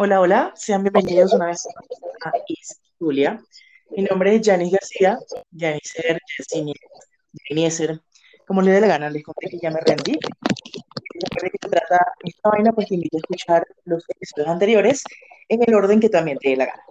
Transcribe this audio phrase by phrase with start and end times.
[0.00, 3.42] Hola, hola, sean bienvenidos una vez más a Is Julia.
[3.90, 5.18] Mi nombre es Janice García,
[5.50, 6.20] Janicer,
[7.48, 8.00] Janieser,
[8.46, 10.16] como le dé la gana, les conté que ya me rendí.
[11.14, 15.02] Recuerden que se trata esta vaina, pues te invito a escuchar los episodios anteriores
[15.48, 16.82] en el orden que también te dé la gana.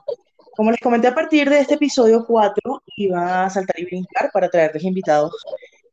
[0.57, 4.49] Como les comenté a partir de este episodio 4, iba a saltar y brincar para
[4.49, 5.31] traerles invitados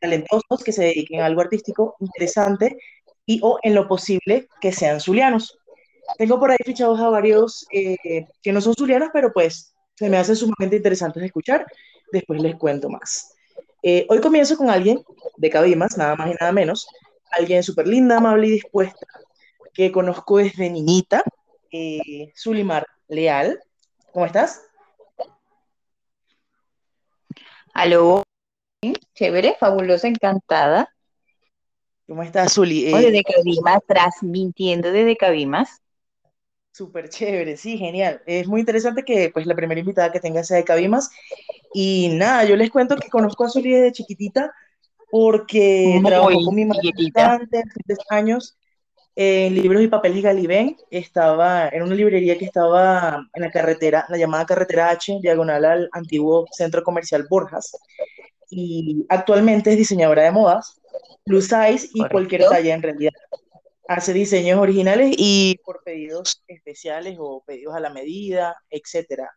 [0.01, 2.77] talentosos que se dediquen a algo artístico interesante
[3.25, 5.61] y o en lo posible que sean zulianos.
[6.19, 10.17] Tengo por ahí fichados a varios eh, que no son zulianos, pero pues se me
[10.17, 11.67] hacen sumamente interesantes de escuchar.
[12.13, 13.35] Después les cuento más.
[13.83, 15.05] Eh, hoy comienzo con alguien
[15.37, 16.87] de Cabimas, nada más y nada menos.
[17.31, 19.07] Alguien súper linda, amable y dispuesta,
[19.73, 21.23] que conozco desde niñita,
[21.71, 23.61] eh, Zulimar Leal.
[24.13, 24.63] ¿Cómo estás?
[27.75, 28.23] Aló,
[29.15, 30.89] chévere, fabulosa, encantada.
[32.07, 32.87] ¿Cómo estás, Zuli?
[32.87, 35.83] Eh, desde Cabimas, transmitiendo desde Cabimas.
[36.75, 38.21] Súper chévere, sí, genial.
[38.27, 41.09] Es muy interesante que pues la primera invitada que tenga sea de Cabimas.
[41.73, 44.53] Y nada, yo les cuento que conozco a Zuli desde chiquitita
[45.09, 47.63] porque trabajó con mi madre durante
[48.09, 48.59] años
[49.15, 50.77] en libros y papeles Galibén.
[50.91, 55.89] Estaba en una librería que estaba en la carretera, la llamada carretera H, diagonal al
[55.93, 57.71] antiguo centro comercial Borjas.
[58.51, 60.81] Y actualmente es diseñadora de modas,
[61.25, 63.13] plus size y cualquier talla en realidad
[63.89, 69.31] hace diseños originales y por pedidos especiales o pedidos a la medida, etcétera.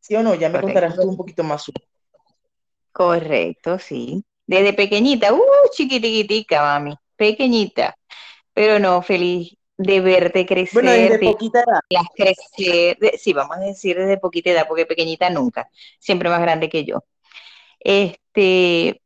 [0.00, 0.34] ¿Sí o no?
[0.34, 1.64] Ya me contarás tú un poquito más.
[2.92, 4.24] Correcto, sí.
[4.46, 7.94] Desde pequeñita, uh, chiquitiquitica, mami, pequeñita.
[8.54, 10.82] Pero no, feliz de verte crecer.
[10.82, 11.80] Bueno, desde poquita edad.
[11.90, 15.68] Las crecer, sí, vamos a decir desde poquita edad, porque pequeñita nunca,
[16.00, 17.04] siempre más grande que yo.
[17.78, 19.00] Este,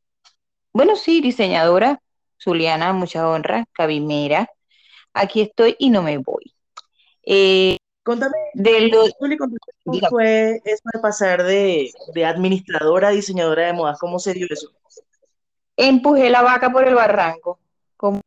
[0.73, 2.02] bueno, sí, diseñadora,
[2.43, 4.49] Zuliana, mucha honra, cabimera.
[5.15, 6.55] Aquí estoy y no me voy.
[7.25, 8.91] Eh, Contame, de
[9.39, 11.93] ¿cómo fue eso de pasar de,
[12.27, 13.97] administradora a diseñadora de modas?
[14.01, 14.73] ¿Cómo se dio eso?
[15.77, 17.61] Empujé la vaca por el barranco.
[17.97, 18.21] Como,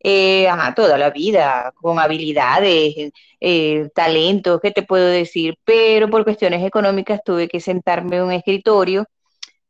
[0.00, 5.56] eh, ajá, toda la vida, con habilidades, eh, talentos, ¿qué te puedo decir?
[5.64, 9.06] Pero por cuestiones económicas tuve que sentarme en un escritorio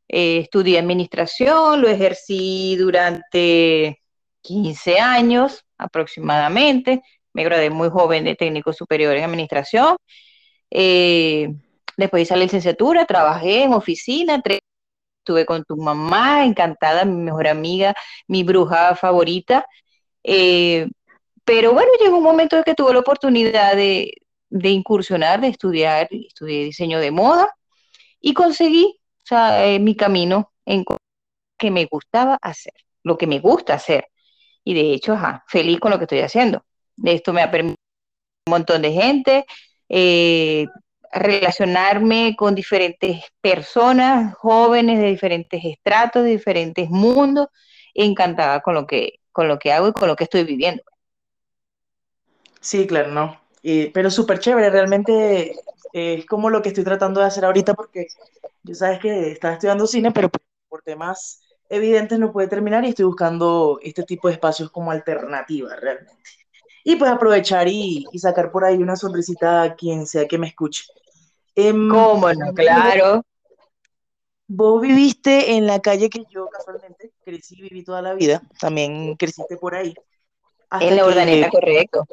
[0.09, 4.01] eh, estudié administración, lo ejercí durante
[4.43, 7.03] 15 años aproximadamente.
[7.33, 9.97] Me gradué muy joven de técnico superior en administración.
[10.71, 11.49] Eh,
[11.97, 14.43] después hice la licenciatura, trabajé en oficina,
[15.19, 17.95] estuve con tu mamá, encantada, mi mejor amiga,
[18.27, 19.67] mi bruja favorita.
[20.25, 20.89] Eh,
[21.45, 24.13] pero bueno, llegó un momento en que tuve la oportunidad de,
[24.51, 27.49] de incursionar, de estudiar, estudié diseño de moda
[28.21, 29.01] y conseguí
[29.33, 30.85] eh, mi camino en
[31.59, 34.09] que me gustaba hacer, lo que me gusta hacer.
[34.65, 35.17] Y de hecho,
[35.49, 36.65] feliz con lo que estoy haciendo.
[37.05, 37.77] Esto me ha permitido
[38.47, 39.47] un montón de gente,
[39.89, 40.67] eh,
[41.13, 47.49] relacionarme con diferentes personas, jóvenes de diferentes estratos, de diferentes mundos,
[47.95, 50.83] encantada con lo que, con lo que hago y con lo que estoy viviendo.
[52.61, 53.41] Sí, claro, no.
[53.93, 55.57] pero súper chévere, realmente
[55.93, 58.07] es como lo que estoy tratando de hacer ahorita porque
[58.63, 60.31] yo sabes que estaba estudiando cine, pero
[60.69, 65.75] por temas evidentes no puede terminar y estoy buscando este tipo de espacios como alternativa
[65.77, 66.23] realmente.
[66.85, 70.85] Y pues aprovechar y, sacar por ahí una sonrisita a quien sea que me escuche.
[71.55, 72.53] Em, ¿Cómo no?
[72.55, 73.25] Claro.
[74.49, 79.57] Vos viviste en la calle que yo casualmente crecí, viví toda la vida, también creciste
[79.57, 79.95] por ahí.
[80.81, 82.07] En la Urdaneta, correcto.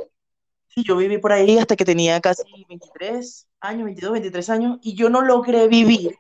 [0.68, 4.96] Sí, yo viví por ahí hasta que tenía casi 23 años, 22, 23 años, y
[4.96, 6.16] yo no logré vivir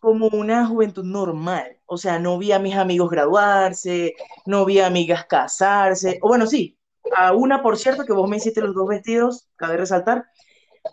[0.00, 1.78] como una juventud normal.
[1.86, 4.14] O sea, no vi a mis amigos graduarse,
[4.44, 6.76] no vi a amigas casarse, o bueno, sí,
[7.16, 10.24] a una, por cierto, que vos me hiciste los dos vestidos, cabe resaltar,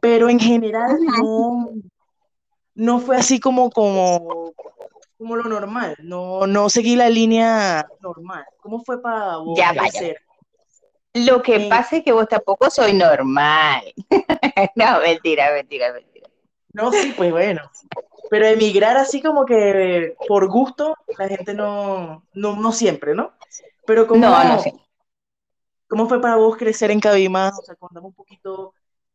[0.02, 1.70] pero en general no,
[2.76, 4.54] no fue así como, como,
[5.18, 8.46] como lo normal, no, no seguí la línea normal.
[8.62, 9.74] ¿Cómo fue para vos ya,
[11.14, 13.82] Lo que pasa es que vos tampoco soy normal.
[14.76, 16.30] no, mentira, mentira, mentira.
[16.74, 17.62] No, sí, pues bueno.
[18.34, 23.34] Pero emigrar así como que por gusto, la gente no, no, no siempre, ¿no?
[23.86, 24.60] Pero como, no, no
[25.88, 27.54] ¿cómo fue para vos crecer en Cabimas?
[27.60, 28.74] O sea, contame un poquito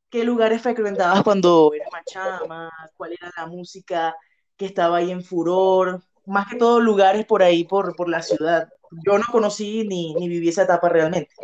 [0.08, 4.14] qué lugares frecuentabas cuando eras machama, cuál era la música
[4.56, 8.68] que estaba ahí en furor, más que todo lugares por ahí, por, por la ciudad.
[9.04, 11.34] Yo no conocí ni, ni viví esa etapa realmente.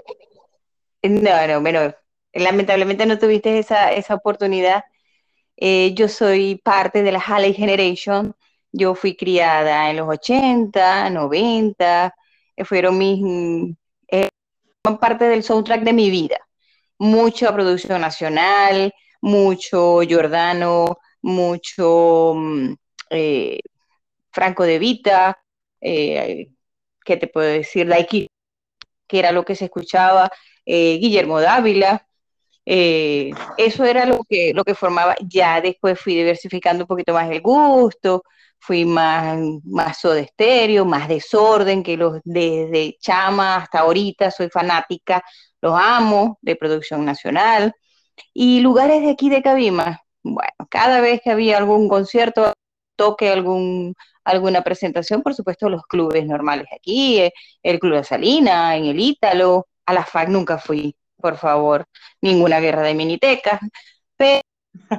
[1.03, 1.93] No, no, bueno,
[2.35, 4.85] lamentablemente no tuviste esa, esa oportunidad
[5.57, 8.35] eh, yo soy parte de la Halley Generation.
[8.73, 12.15] Yo fui criada en los 80, 90,
[12.57, 13.21] eh, fueron mis,
[14.09, 14.29] eh,
[15.01, 16.39] parte del soundtrack de mi vida.
[16.99, 22.75] mucha producción nacional, mucho Giordano, mucho mm,
[23.11, 23.61] eh,
[24.33, 25.39] Franco de Vita,
[25.81, 26.49] ¿qué
[27.05, 27.89] te puedo decir?
[27.89, 28.29] Daiki,
[29.09, 30.31] que era lo que se escuchaba,
[30.67, 32.07] Guillermo Dávila,
[32.67, 35.15] eso era lo que, lo que formaba.
[35.27, 38.25] Ya después fui diversificando un poquito más el gusto,
[38.59, 45.23] fui más, más de estéreo, más desorden, que los desde chama hasta ahorita soy fanática,
[45.61, 47.75] los amo, de producción nacional.
[48.33, 52.55] Y lugares de aquí de Cabima, bueno, cada vez que había algún concierto,
[52.97, 53.95] toque algún,
[54.25, 57.33] alguna presentación, por supuesto, los clubes normales aquí, eh,
[57.63, 61.87] el Club de Salina, en el Ítalo, a la FAC nunca fui, por favor,
[62.21, 63.59] ninguna guerra de minitecas,
[64.15, 64.43] pero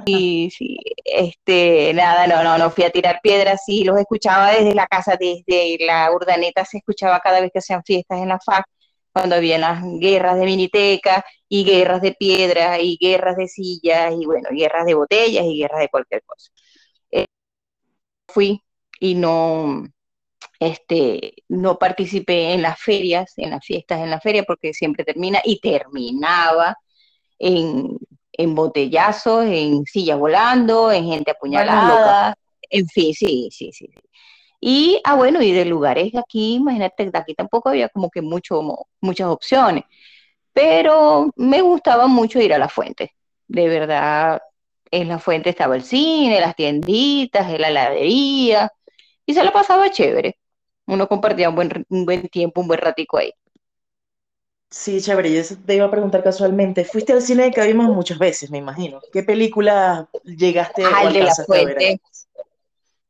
[0.06, 4.74] y sí, este, nada, no, no, no fui a tirar piedras, sí, los escuchaba desde
[4.74, 8.64] la casa, desde la urdaneta se escuchaba cada vez que hacían fiestas en la FAC,
[9.12, 14.26] cuando había las guerras de miniteca y guerras de piedras y guerras de sillas y
[14.26, 16.50] bueno, guerras de botellas y guerras de cualquier cosa.
[17.12, 17.26] Eh,
[18.28, 18.62] fui
[19.00, 19.86] y no,
[20.58, 25.40] este, no participé en las ferias, en las fiestas en la feria, porque siempre termina
[25.44, 26.76] y terminaba
[27.38, 27.98] en,
[28.32, 32.36] en botellazos, en sillas volando, en gente apuñalada,
[32.70, 33.90] en fin, sí, sí, sí.
[34.60, 38.62] Y, ah, bueno, y de lugares aquí, imagínate, aquí tampoco había como que mucho,
[39.00, 39.84] muchas opciones,
[40.52, 43.12] pero me gustaba mucho ir a la fuente.
[43.46, 44.40] De verdad,
[44.90, 48.72] en la fuente estaba el cine, las tienditas, la heladería,
[49.26, 50.38] y se la pasaba chévere.
[50.86, 53.32] Uno compartía un buen, un buen tiempo, un buen ratico ahí.
[54.70, 55.32] Sí, chévere.
[55.32, 56.84] Yo te iba a preguntar casualmente.
[56.84, 59.00] Fuiste al cine de Cabima muchas veces, me imagino.
[59.12, 62.00] ¿Qué película llegaste al de la fuente?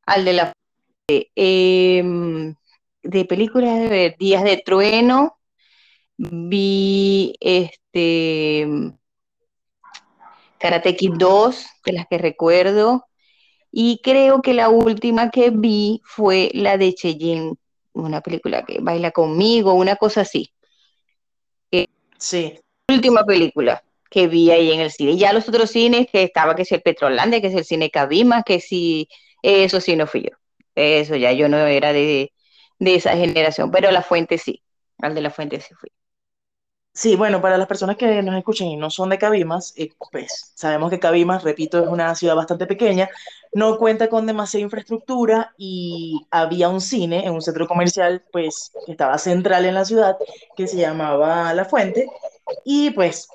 [0.05, 0.53] Al de la
[1.09, 2.03] eh,
[3.03, 5.39] de películas de Días de Trueno,
[6.17, 8.67] vi este
[10.59, 13.07] Karate Kid 2, de las que recuerdo,
[13.71, 17.55] y creo que la última que vi fue la de Cheyenne,
[17.97, 20.53] una película que baila conmigo, una cosa así.
[22.19, 22.59] sí.
[22.89, 25.17] Última película que vi ahí en el cine.
[25.17, 28.43] Ya los otros cines que estaba, que es el Petrolande, que es el cine Cabima,
[28.43, 29.09] que sí,
[29.43, 30.37] eso sí no fui yo.
[30.75, 32.33] Eso ya yo no era de,
[32.79, 34.63] esa generación, pero la fuente sí,
[34.99, 35.91] al de la fuente sí fui.
[36.97, 40.53] Sí, bueno, para las personas que nos escuchen y no son de Cabimas, eh, pues
[40.55, 43.11] sabemos que Cabimas, repito, es una ciudad bastante pequeña,
[43.53, 48.93] no cuenta con demasiada infraestructura y había un cine en un centro comercial, pues, que
[48.93, 50.17] estaba central en la ciudad,
[50.57, 52.09] que se llamaba La Fuente,
[52.65, 53.29] y pues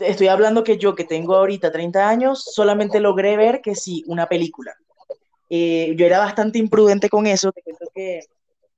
[0.00, 4.26] estoy hablando que yo, que tengo ahorita 30 años, solamente logré ver que sí, una
[4.26, 4.74] película.
[5.50, 8.20] Eh, yo era bastante imprudente con eso, te cuento que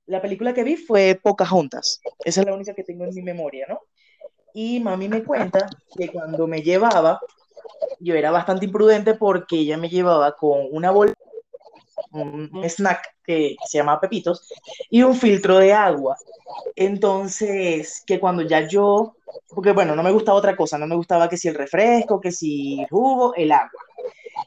[0.05, 3.65] la película que vi fue Pocahontas, esa es la única que tengo en mi memoria,
[3.69, 3.81] ¿no?
[4.53, 7.19] Y mami me cuenta que cuando me llevaba,
[7.99, 11.15] yo era bastante imprudente porque ella me llevaba con una bolsa,
[12.11, 14.49] un snack que se llama Pepitos,
[14.89, 16.17] y un filtro de agua.
[16.75, 19.15] Entonces, que cuando ya yo,
[19.49, 22.31] porque bueno, no me gustaba otra cosa, no me gustaba que si el refresco, que
[22.31, 23.69] si el jugo, el agua.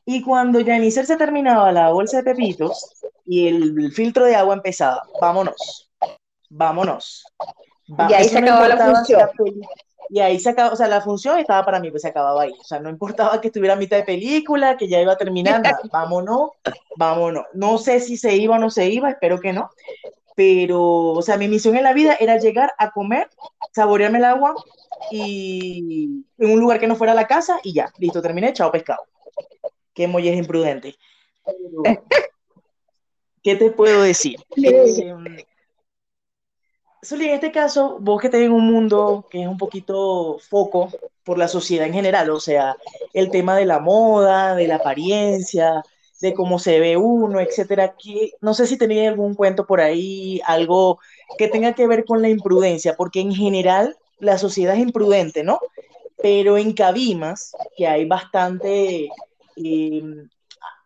[0.04, 5.02] Y cuando Janicer se terminaba la bolsa de pepitos y el, filtro de agua empezaba,
[5.20, 5.90] vámonos,
[6.50, 7.24] vámonos.
[7.86, 9.30] y ahí se acababa la función.
[10.10, 12.52] Y ahí se acababa, o sea, la función estaba para mí, pues se acababa ahí.
[12.60, 15.62] O sea, no importaba que estuviera a mitad de película, que ya iba a terminar,
[15.92, 16.50] vámonos,
[16.96, 17.44] vámonos.
[17.52, 19.70] No sé si se iba o no se iba, espero que no.
[20.36, 23.28] Pero, o sea, mi misión en la vida era llegar a comer,
[23.72, 24.54] saborearme el agua
[25.10, 29.04] y en un lugar que no fuera la casa y ya, listo, terminé, chao pescado
[29.94, 30.96] que Moy es imprudente.
[33.42, 34.38] ¿Qué te puedo decir?
[34.56, 35.46] Eh,
[37.12, 40.90] en este caso, vos que tenés un mundo que es un poquito foco
[41.24, 42.76] por la sociedad en general, o sea,
[43.12, 45.82] el tema de la moda, de la apariencia,
[46.20, 50.40] de cómo se ve uno, etcétera, que no sé si tenéis algún cuento por ahí,
[50.46, 50.98] algo
[51.36, 55.58] que tenga que ver con la imprudencia, porque en general la sociedad es imprudente, ¿no?
[56.22, 59.08] Pero en Cabimas, que hay bastante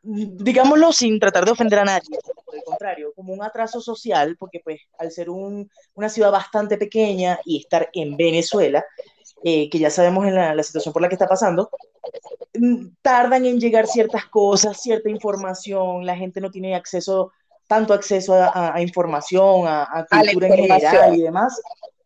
[0.03, 2.19] digámoslo sin tratar de ofender a nadie,
[2.59, 7.59] el contrario, como un atraso social, porque pues al ser una ciudad bastante pequeña y
[7.59, 8.85] estar en Venezuela,
[9.45, 11.71] eh, que ya sabemos en la, situación por la que está pasando,
[12.55, 17.33] mm, tardan en llegar ciertas cosas, cierta información, la gente no tiene acceso,
[17.67, 21.61] tanto acceso a, información, a, cultura en general y demás.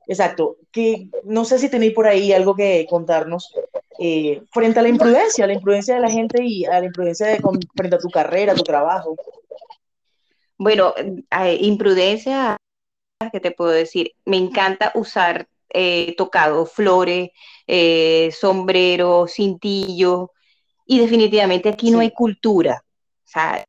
[0.07, 3.55] Exacto, que no sé si tenéis por ahí algo que contarnos
[3.99, 7.27] eh, frente a la imprudencia, a la imprudencia de la gente y a la imprudencia
[7.29, 7.41] de,
[7.77, 9.17] frente a tu carrera, tu trabajo.
[10.63, 10.95] Bueno,
[11.59, 12.57] imprudencia,
[13.33, 14.13] ¿qué te puedo decir?
[14.25, 17.31] Me encanta usar eh, tocado flores,
[17.67, 20.29] eh, sombreros, cintillos,
[20.87, 22.81] y definitivamente aquí no hay cultura.
[23.25, 23.65] O sea,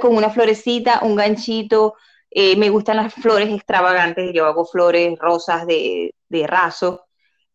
[0.00, 1.94] con una florecita, un ganchito,
[2.30, 7.06] eh, me gustan las flores extravagantes, yo hago flores rosas de, de raso,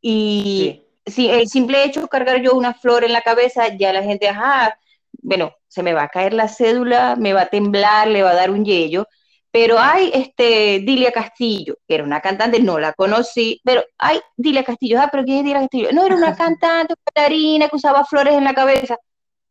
[0.02, 4.04] y si el simple hecho de cargar yo una flor en la cabeza, ya la
[4.04, 4.78] gente, ajá,
[5.22, 8.36] bueno, se me va a caer la cédula, me va a temblar, le va a
[8.36, 9.08] dar un yello,
[9.52, 14.64] pero hay este Dilia Castillo, que era una cantante, no la conocí, pero hay Dilia
[14.64, 15.90] Castillo, ah, pero ¿quién es Dilia Castillo?
[15.94, 18.98] No, era una cantante, bailarina que usaba flores en la cabeza.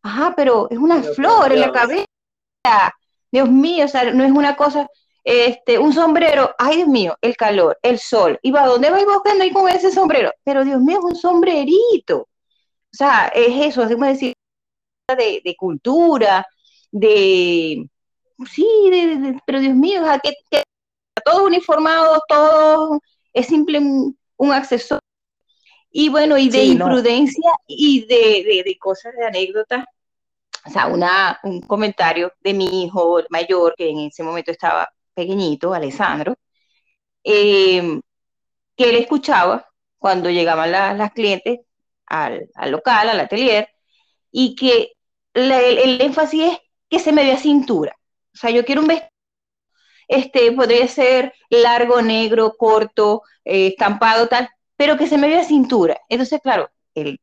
[0.02, 2.04] Ajá, pero es una flor en la cabeza.
[3.32, 4.86] Dios mío, o sea, no es una cosa,
[5.24, 9.42] este, un sombrero, ay Dios mío, el calor, el sol, y va, ¿dónde vais buscando
[9.42, 10.30] ahí con ese sombrero?
[10.44, 12.18] Pero Dios mío, es un sombrerito.
[12.18, 12.28] O
[12.96, 14.34] sea, es eso, es decir,
[15.12, 16.46] de, de cultura,
[16.90, 17.88] de,
[18.50, 18.66] sí,
[19.46, 20.32] pero Dios mío, o sea, que,
[21.24, 22.98] todos uniformados, todos,
[23.32, 24.98] es simple un, acceso
[25.90, 29.84] Y bueno, y de imprudencia y de, de, cosas, de anécdotas.
[30.66, 35.74] O sea, una, un comentario de mi hijo mayor, que en ese momento estaba pequeñito,
[35.74, 36.34] Alessandro,
[37.22, 38.00] em,
[38.76, 39.68] que él escuchaba
[39.98, 41.60] cuando llegaban las clientes
[42.06, 43.73] al, al, local, al atelier,
[44.36, 44.94] y que
[45.32, 46.58] el, el, énfasis es
[46.90, 47.96] que se me vea cintura.
[48.34, 49.08] O sea, yo quiero un vestido,
[50.08, 56.00] este, podría ser largo, negro, corto, eh, estampado, tal, pero que se me vea cintura.
[56.08, 57.20] Entonces, claro, él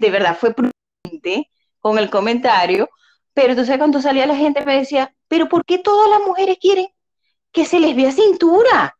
[0.00, 2.88] de verdad fue prudente con el comentario,
[3.34, 6.88] pero entonces cuando salía la gente me decía, pero ¿por qué todas las mujeres quieren
[7.52, 8.96] que se les vea cintura?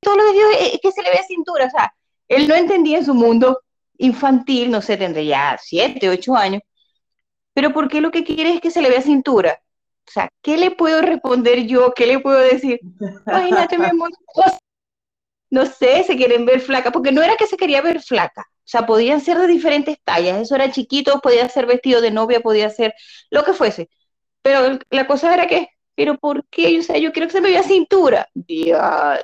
[0.00, 1.94] Todos los días eh, que se le vea cintura, o sea,
[2.28, 3.62] él no entendía en su mundo
[3.98, 6.62] infantil, no sé, tendría siete, ocho años,
[7.52, 9.60] pero ¿por qué lo que quiere es que se le vea cintura?
[10.06, 11.92] O sea, ¿qué le puedo responder yo?
[11.94, 12.80] ¿Qué le puedo decir?
[13.26, 13.76] Imagínate.
[15.50, 18.42] No sé, se quieren ver flaca, porque no era que se quería ver flaca.
[18.58, 20.40] O sea, podían ser de diferentes tallas.
[20.40, 22.94] Eso era chiquito, podía ser vestido de novia, podía ser
[23.30, 23.88] lo que fuese.
[24.42, 26.78] Pero la cosa era que, ¿pero por qué?
[26.78, 28.28] O sea, yo quiero que se me vea cintura.
[28.34, 29.18] Dios.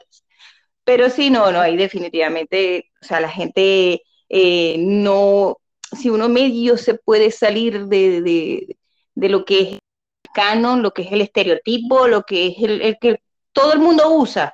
[0.85, 4.03] Pero sí, no, no, ahí definitivamente, o sea, la gente
[4.37, 5.59] eh, no,
[5.93, 8.77] si uno medio se puede salir de, de,
[9.15, 9.79] de lo que es
[10.35, 13.21] canon, lo que es el estereotipo, lo que es el, que
[13.53, 14.53] todo el mundo usa.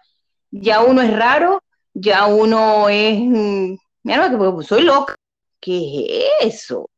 [0.51, 1.63] Ya uno es raro,
[1.95, 5.17] ya uno es, mm, mira, pues, soy loca.
[5.59, 6.91] ¿Qué es eso?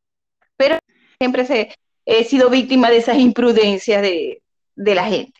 [0.56, 0.78] Pero
[1.20, 1.72] siempre se,
[2.04, 4.42] he sido víctima de esas imprudencias de,
[4.74, 5.38] la gente.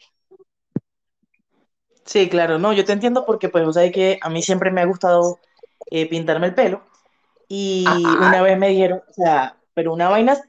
[2.04, 4.84] Sí, claro, no, yo te entiendo porque pues, o que a mí siempre me ha
[4.84, 5.40] gustado
[5.90, 6.91] eh, pintarme el pelo
[7.54, 10.40] y una vez me dijeron, o sea, pero una vaina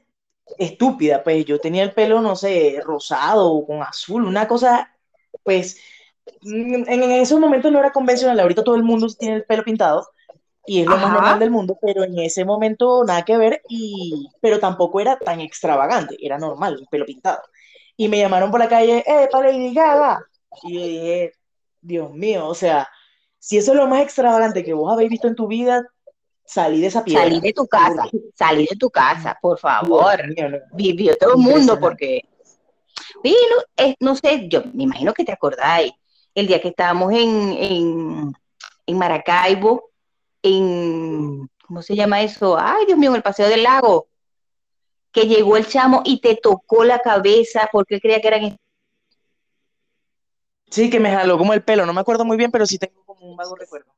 [0.56, 4.90] estúpida, pues yo tenía el pelo, no sé, rosado o con azul, una cosa,
[5.42, 5.76] pues
[6.40, 10.08] mm, en, esos momentos no era convencional, ahorita todo el mundo tiene el pelo pintado
[10.64, 14.30] y es lo más normal del mundo, pero en ese momento nada que ver, y,
[14.40, 17.42] pero tampoco era tan extravagante, era normal, el pelo pintado.
[17.98, 20.24] Y me llamaron por la calle, ¡eh, para Lady Gaga!
[20.62, 21.32] Y yo dije,
[21.82, 22.88] Dios mío, o sea,
[23.38, 25.86] si eso es lo más extravagante que vos habéis visto en tu vida,
[26.46, 27.24] Salí de esa piedra.
[27.24, 30.22] Salí de tu casa, salí de tu casa, por favor.
[30.72, 32.22] Vivió todo el mundo porque...
[34.00, 35.92] no sé, yo me imagino que te acordáis,
[36.34, 38.34] el día que estábamos en,
[38.86, 39.90] en, Maracaibo,
[40.42, 42.58] en, ¿cómo se llama eso?
[42.58, 44.08] Ay, Dios mío, en el Paseo del Lago,
[45.12, 48.58] que llegó el chamo y te tocó la cabeza porque creía que eran...
[50.68, 53.02] Sí, que me jaló como el pelo, no me acuerdo muy bien, pero sí tengo
[53.04, 53.94] como un vago recuerdo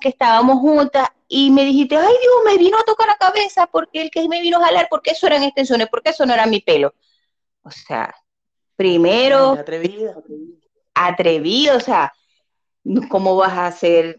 [0.00, 4.02] que estábamos juntas y me dijiste, ay Dios, me vino a tocar la cabeza porque
[4.02, 6.60] el que me vino a jalar, porque eso eran extensiones, porque eso no era mi
[6.60, 6.94] pelo.
[7.62, 8.14] O sea,
[8.76, 10.22] primero, atrevido,
[10.94, 12.12] atrevido, o sea,
[13.08, 14.16] ¿cómo vas a ser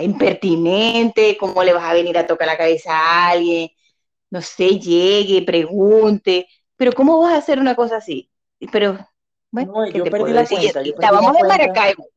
[0.00, 1.36] impertinente?
[1.38, 3.70] ¿Cómo le vas a venir a tocar la cabeza a alguien?
[4.30, 8.30] No sé, llegue, pregunte, pero ¿cómo vas a hacer una cosa así?
[8.70, 8.98] Pero,
[9.50, 12.11] bueno, yo perdí la cuenta, Estábamos en Maracaibo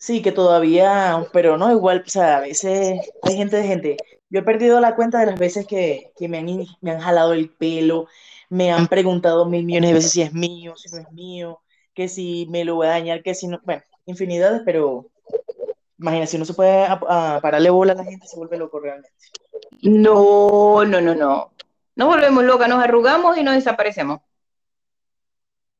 [0.00, 3.96] Sí, que todavía, pero no, igual, o sea, a veces hay gente de gente.
[4.30, 6.46] Yo he perdido la cuenta de las veces que, me, han,
[6.80, 8.06] me han jalado el pelo,
[8.48, 11.60] me han preguntado mil millones de veces si es mío, si no es mío,
[11.92, 15.10] que si me lo voy a dañar, que si no, bueno, infinidades, pero
[15.98, 16.88] imagínate, si no se puede
[17.42, 19.12] pararle bola a la gente, se vuelve loco realmente.
[19.82, 21.52] No, no, no, no.
[21.94, 24.20] No volvemos locas, nos arrugamos y nos desaparecemos.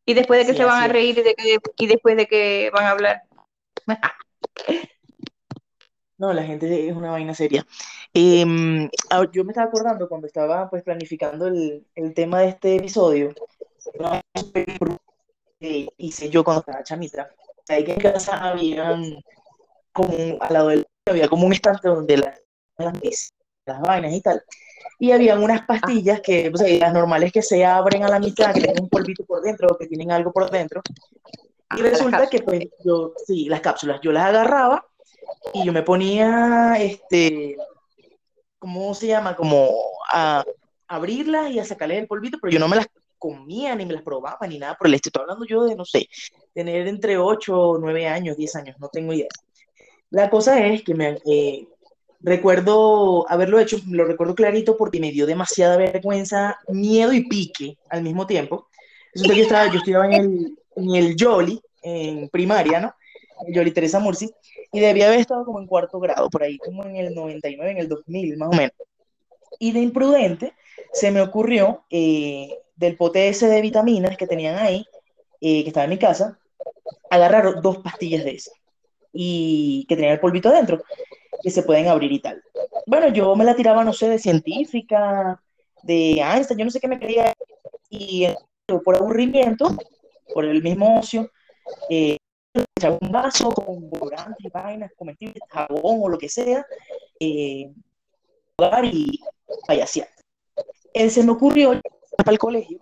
[0.05, 2.71] Y después de que se van a reír y, de que, y después de que
[2.75, 3.23] van a hablar.
[6.19, 7.67] No, la gente es una vaina seria.
[8.13, 8.91] Em,
[9.33, 13.33] yo me estaba acordando cuando estaba pues planificando el, tema de este episodio,
[15.97, 17.31] hice yo cuando estaba chamita.
[17.69, 19.23] Ahí que en casa habían
[19.93, 22.39] como al lado del había como un estante donde las,
[22.77, 24.43] las, vainas y tal.
[24.99, 28.61] Y habían unas pastillas que, pues, las normales que se abren a la mitad, que
[28.61, 30.83] tienen un polvito por dentro o que tienen algo por dentro.
[31.77, 34.85] Y resulta que, pues, yo, sí, las cápsulas, yo las agarraba
[35.55, 37.57] y yo me ponía, este,
[38.59, 39.37] ¿cómo se llama?
[39.37, 39.71] Como
[40.12, 40.45] a
[40.89, 44.03] abrirlas y a sacarle el polvito, pero yo no me las comía, ni me las
[44.03, 45.11] probaba, ni nada por el estilo.
[45.11, 46.09] Estoy hablando yo de, no sé,
[46.53, 49.29] tener entre 8, 9 años, 10 años, no tengo idea.
[50.11, 51.69] La cosa es que me eh,
[52.21, 58.03] recuerdo haberlo hecho, lo recuerdo clarito porque me dio demasiada vergüenza, miedo y pique al
[58.03, 58.69] mismo tiempo.
[59.12, 62.95] Resulta que yo estaba, yo estudiaba en el, en el Jolly, en primaria, ¿no?
[63.55, 64.31] Jolly Teresa Murci,
[64.73, 67.79] y debía haber estado como en cuarto grado, por ahí, como en el 99, en
[67.79, 68.73] el 2000, más o menos.
[69.59, 70.55] Y de imprudente
[70.93, 74.85] se me ocurrió eh, del pote ese de vitaminas que tenían ahí,
[75.41, 76.39] eh, que estaba en mi casa,
[77.11, 78.55] agarrar dos pastillas de esas
[79.12, 80.83] y que tenían el polvito adentro,
[81.43, 82.43] que se pueden abrir y tal.
[82.87, 85.41] Bueno, yo me la tiraba, no sé, de científica,
[85.83, 87.35] de Einstein, yo no sé qué me quería,
[87.89, 88.27] y
[88.85, 89.77] por aburrimiento,
[90.33, 91.31] por el mismo ocio,
[91.89, 92.17] eh,
[92.55, 96.67] un vaso con colorantes, vainas, comestibles, jabón o lo que sea,
[97.19, 97.71] eh,
[98.85, 99.21] y
[99.67, 100.09] payasear.
[100.93, 101.81] Él se me ocurrió
[102.17, 102.79] para el colegio,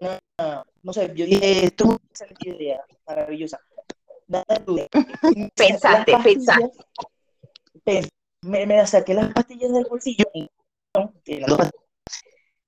[0.00, 3.60] una, no sé, yo dije, esto es una excelente idea, maravillosa
[5.54, 6.70] Pensaste, pensaste.
[8.42, 10.24] Me, me saqué las pastillas del bolsillo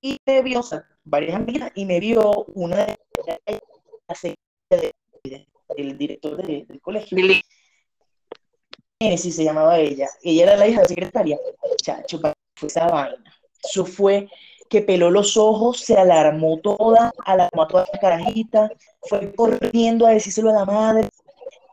[0.01, 0.63] y me vio
[1.05, 2.99] varias amigas y me vio una de
[4.09, 4.23] las
[5.77, 7.19] del director del colegio.
[9.01, 10.09] si se llamaba ella.
[10.23, 11.39] Ella era la hija de la secretaria.
[11.83, 12.21] Chacho,
[12.57, 13.35] fue esa vaina.
[13.63, 14.29] Eso fue
[14.69, 18.71] que peló los ojos, se alarmó toda, alarmó a toda la carajita,
[19.03, 21.09] fue corriendo a decírselo a la madre,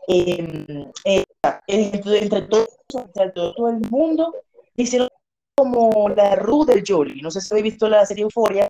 [0.07, 1.23] Em, eh,
[1.67, 4.33] entre, todo, todo, el mundo,
[4.75, 5.07] hicieron
[5.55, 7.21] como la Ruth del Jolly.
[7.21, 8.67] No sé si habéis visto la serie Euforia,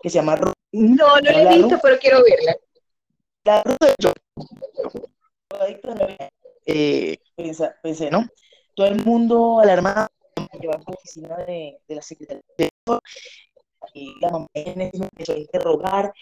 [0.00, 0.57] que se llama Ruth.
[0.72, 2.56] No, no la he visto, pero quiero verla.
[3.44, 4.18] La Ruth del Jolly.
[6.66, 7.16] Eh,
[7.82, 8.26] pensé, ¿no?
[8.74, 10.08] Todo el mundo alarmado,
[10.60, 12.42] llevaba a la oficina de, de la secretaria.
[13.94, 16.12] Y la mamá me empezó a interrogar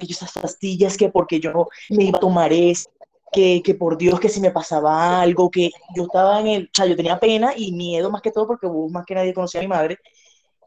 [0.00, 2.90] esas pastillas, que porque yo me iba a tomar eso,
[3.32, 6.70] que, que, por Dios que si me pasaba algo, que yo estaba en el, o
[6.72, 9.64] sea, yo tenía pena y miedo más que todo porque más que nadie conocía a
[9.64, 9.98] mi madre.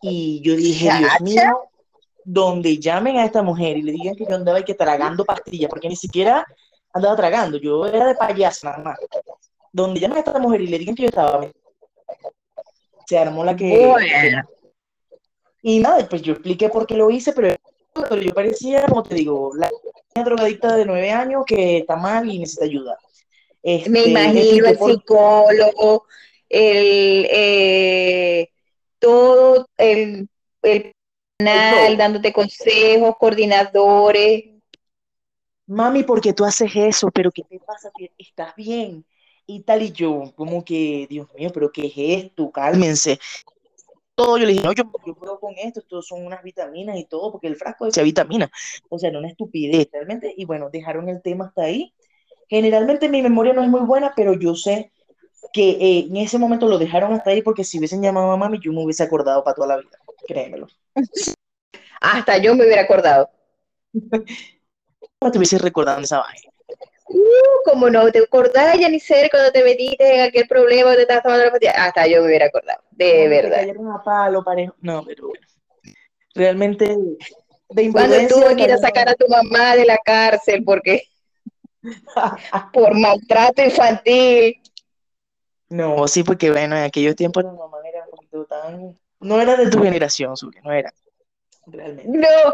[0.02, 1.70] Y yo dije, Dios mío,
[2.24, 5.70] donde llamen a esta mujer y le digan que yo andaba y que tragando pastillas,
[5.70, 6.46] porque ni siquiera
[6.94, 9.00] andaba tragando, yo era de payaso nada más.
[9.72, 11.48] Donde llamen a esta mujer y le digan que yo estaba,
[13.06, 13.94] se armó la que...
[15.62, 17.56] Y nada, pues yo expliqué por qué lo hice, pero
[17.94, 19.70] pero yo parecía, como te digo, la
[20.24, 22.98] drogadicta de nueve años que está mal y necesita ayuda.
[23.62, 26.06] Este, me imagino el psicólogo,
[26.50, 28.50] el eh,
[29.00, 30.28] todo el,
[30.64, 30.94] el
[31.98, 34.46] dándote consejos, coordinadores.
[35.66, 37.10] Mami, ¿por qué tú haces eso?
[37.12, 37.92] ¿Pero qué te pasa?
[38.18, 39.06] ¿Estás bien?
[39.46, 42.52] Y tal y yo, como que, Dios mío, ¿pero qué es esto?
[42.52, 43.20] Cálmense
[44.16, 47.06] todo, yo le dije, no, yo, yo puedo con esto, esto son unas vitaminas y
[47.06, 48.52] todo, porque el frasco decía vitamina,
[48.90, 51.94] o sea, no una estupidez, realmente, y bueno, dejaron el tema hasta ahí.
[52.48, 54.92] Generalmente mi memoria no es muy buena, pero yo sé
[55.52, 58.60] que eh, en ese momento lo dejaron hasta ahí porque si hubiesen llamado a mami,
[58.60, 60.68] yo me hubiese acordado para toda la vida, créemelo.
[62.02, 63.30] Hasta yo me hubiera acordado.
[65.20, 66.52] ¿Cómo te hubiese recordado esa vaina?
[67.08, 71.46] Uh, como no te acordás, Yanicer, cuando te metiste en aquel problema, te estabas tomando
[71.46, 71.72] la pastilla.
[71.72, 73.68] Hasta yo me hubiera acordado, de verdad.
[74.04, 74.76] palo, parejo.
[74.82, 75.46] No, pero bueno.
[76.36, 76.98] Realmente,
[77.70, 81.04] de Cuando tuvo que ir a sacar a tu mamá de la cárcel porque
[82.74, 84.62] por maltrato infantil.
[85.70, 88.98] No, sí, porque bueno, en aquellos tiempos la mamá era poquito tan.
[89.24, 90.94] No era de tu generación, Zulia, no era.
[91.66, 92.18] Realmente.
[92.18, 92.54] No,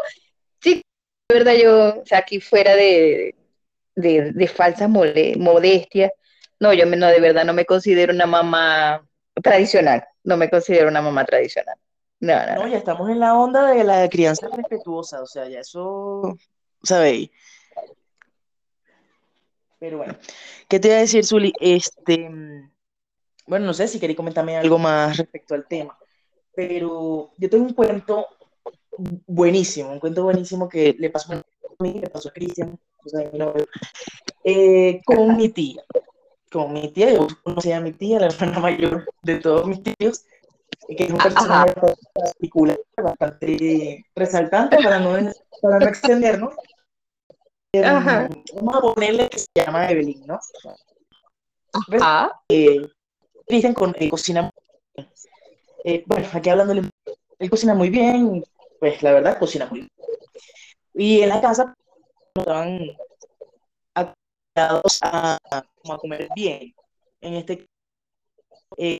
[0.61, 0.83] sí,
[1.29, 3.35] de verdad, yo, o sea, aquí fuera de,
[3.95, 6.11] de, de falsas modestias.
[6.59, 9.07] No, yo no, de verdad no me considero una mamá
[9.41, 11.75] tradicional, no me considero una mamá tradicional.
[12.19, 15.61] No, no, no, ya estamos en la onda de la crianza respetuosa, o sea, ya
[15.61, 16.37] eso,
[16.83, 17.31] ¿sabéis?
[19.79, 20.17] Pero bueno,
[20.67, 21.53] ¿qué te iba a decir, Zuli?
[21.61, 22.29] Este,
[23.47, 25.97] bueno, no sé si queréis comentarme algo más respecto al tema,
[26.55, 28.27] pero yo tengo un cuento
[29.27, 31.43] buenísimo, un cuento buenísimo que le pasó a
[31.79, 32.77] mí, le pasó a Cristian,
[34.43, 35.83] eh, con mi tía.
[36.51, 40.25] Con mi tía, yo conocí a mi tía, la hermana mayor de todos mis tíos,
[40.87, 41.73] que es un personaje
[42.13, 45.31] particular, bastante resaltante para no,
[45.61, 46.53] para no extendernos.
[47.71, 47.83] Em,
[48.55, 50.39] vamos a ponerle que se llama Evelyn, ¿no?
[52.49, 52.81] Eh,
[53.45, 54.49] Cristian con, eh, cocina
[55.83, 56.83] eh, bueno, aquí hablándole,
[57.39, 58.43] él cocina muy bien,
[58.79, 59.91] pues la verdad cocina muy bien.
[60.93, 61.73] Y en la casa
[62.35, 62.79] estaban
[63.93, 66.73] acostumbrados a, a, comer bien.
[67.21, 67.67] En este
[68.77, 68.99] eh,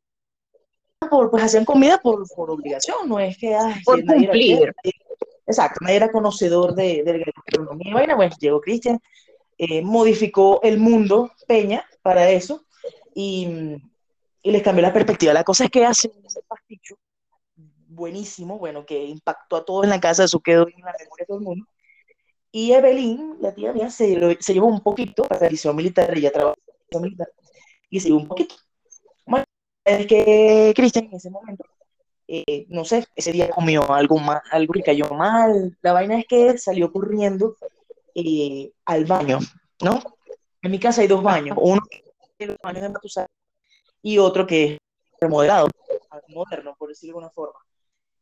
[1.09, 4.61] por, pues hacían comida por, por obligación, no es que ay, por nadie cumplir.
[4.61, 4.73] Era,
[5.47, 7.93] exacto, nadie era conocedor de, de la gastronomía.
[7.93, 8.99] Bueno, pues llegó Cristian,
[9.57, 12.65] eh, modificó el mundo Peña para eso
[13.13, 13.77] y,
[14.41, 15.33] y les cambió la perspectiva.
[15.33, 16.97] La cosa es que hace un pasticho
[17.87, 21.25] buenísimo, bueno, que impactó a todos en la casa, eso quedó en la memoria de
[21.25, 21.65] todo el mundo.
[22.51, 26.31] Y Evelyn, la tía mía, se, se llevó un poquito para la misión militar, ella
[26.31, 27.27] trabajó en la misión militar,
[27.89, 28.55] y se llevó un poquito.
[29.25, 29.45] Bueno,
[29.83, 31.65] es que Cristian en ese momento,
[32.27, 35.77] eh, no sé, ese día comió algo, mal, algo que cayó mal.
[35.81, 37.55] La vaina es que salió corriendo
[38.15, 39.39] eh, al baño,
[39.81, 40.01] ¿no?
[40.61, 42.03] En mi casa hay dos baños, uno que
[42.37, 43.38] es los baños de Matusalén
[44.01, 44.77] y otro que es
[45.19, 45.69] remodelado,
[46.29, 47.59] moderno, por decirlo de alguna forma.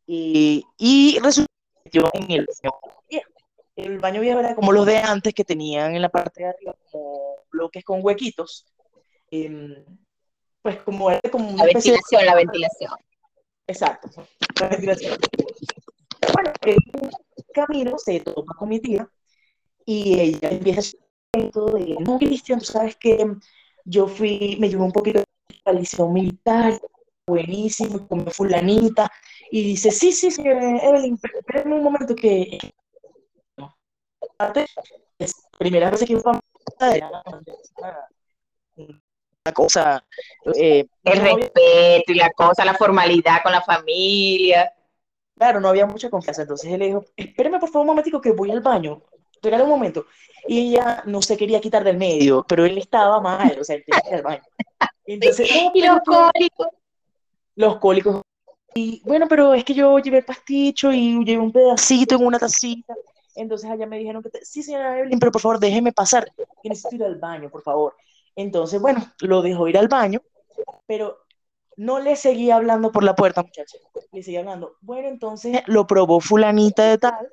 [0.06, 1.52] Y, y resulta
[1.92, 2.72] que en el baño
[3.10, 3.28] viejo.
[3.76, 6.76] El baño viejo era como los de antes que tenían en la parte de arriba
[6.92, 8.66] como bloques con huequitos.
[9.30, 9.86] Eh,
[10.62, 12.26] pues como era como una la ventilación, de...
[12.26, 12.92] la ventilación.
[13.68, 14.10] Exacto,
[14.60, 15.18] la ventilación.
[16.34, 16.78] Bueno, el
[17.54, 19.08] camino se toma con mi tía
[19.86, 23.26] y ella empieza a de, no, Cristian, sabes que
[23.86, 25.26] yo fui, me llevó un poquito de
[25.68, 26.80] la liceo militar,
[27.26, 29.12] buenísimo, como fulanita,
[29.52, 32.58] y dice, sí, sí, sí, Evelyn, espérame un momento que...
[35.20, 36.40] Es primera vez que una,
[38.76, 40.06] una cosa...
[40.56, 44.72] Eh, el respeto y la cosa, la formalidad con la familia.
[45.36, 48.32] Claro, no había mucha confianza, entonces él le dijo, espérame por favor un momentico que
[48.32, 49.04] voy al baño,
[49.42, 50.06] regala un momento.
[50.48, 53.84] Y ella no se quería quitar del medio, pero él estaba mal, o sea, él
[53.86, 54.44] tenía que ir al baño.
[55.08, 56.68] Entonces, y los cólicos.
[57.56, 58.22] Los cólicos
[58.78, 62.94] y bueno, pero es que yo llevé pasticho y llevé un pedacito en una tacita.
[63.36, 64.46] Entonces allá me dijeron que, te...
[64.46, 67.96] sí, señora Evelyn, pero por favor déjeme pasar, que necesito ir al baño, por favor.
[68.36, 70.22] Entonces, bueno, lo dejó ir al baño,
[70.86, 71.18] pero
[71.76, 73.78] no le seguía hablando por la puerta, muchacha.
[74.12, 74.78] Le seguía hablando.
[74.82, 77.30] Bueno, entonces lo probó fulanita de tal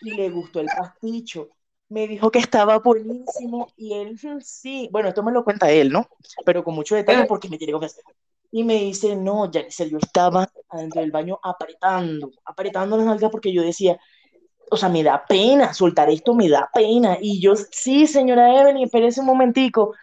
[0.00, 1.50] y le gustó el pasticho.
[1.88, 6.06] Me dijo que estaba buenísimo y él, sí, bueno, esto me lo cuenta él, ¿no?
[6.44, 8.04] Pero con mucho detalle porque me tiene hacer.
[8.50, 13.52] Y me dice, no, ya yo estaba adentro del baño apretando, apretando las nalgas porque
[13.52, 13.98] yo decía,
[14.70, 17.18] o sea, me da pena, soltar esto me da pena.
[17.20, 19.94] Y yo, sí, señora Evelyn, espérese un momentico,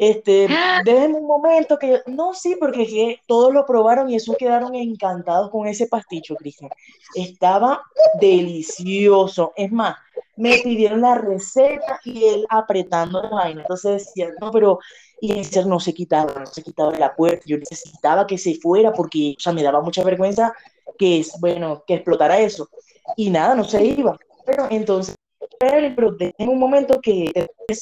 [0.00, 0.48] este,
[0.86, 5.50] déjenme un momento que, no, sí, porque que todos lo probaron y eso quedaron encantados
[5.50, 6.70] con ese pasticho, Cristian.
[7.14, 7.82] Estaba
[8.18, 9.52] delicioso.
[9.56, 9.96] Es más,
[10.36, 13.60] me pidieron la receta y él apretando la vaina.
[13.60, 14.78] Entonces decía, no, pero
[15.20, 17.42] y ese no se quitaba, no se quitaba de la puerta.
[17.44, 20.54] Yo necesitaba que se fuera porque, o sea, me daba mucha vergüenza
[20.98, 22.70] que, es, bueno, que explotara eso.
[23.18, 24.16] Y nada, no se iba.
[24.46, 25.14] Pero entonces,
[25.58, 27.30] pero en un momento que